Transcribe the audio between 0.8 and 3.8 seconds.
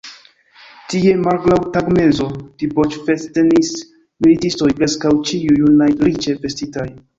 Tie, malgraŭ tagmezo, diboĉfestenis